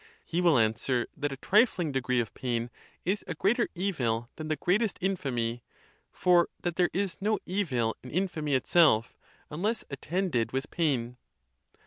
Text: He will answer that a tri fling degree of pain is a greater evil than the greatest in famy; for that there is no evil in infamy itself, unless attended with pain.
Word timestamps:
He 0.25 0.41
will 0.41 0.57
answer 0.57 1.05
that 1.15 1.31
a 1.31 1.37
tri 1.37 1.63
fling 1.63 1.91
degree 1.91 2.19
of 2.19 2.33
pain 2.33 2.71
is 3.05 3.23
a 3.27 3.35
greater 3.35 3.69
evil 3.75 4.31
than 4.35 4.47
the 4.47 4.55
greatest 4.55 4.97
in 4.97 5.15
famy; 5.15 5.61
for 6.11 6.49
that 6.63 6.75
there 6.75 6.89
is 6.91 7.21
no 7.21 7.37
evil 7.45 7.95
in 8.01 8.09
infamy 8.09 8.55
itself, 8.55 9.15
unless 9.51 9.83
attended 9.91 10.53
with 10.53 10.71
pain. 10.71 11.17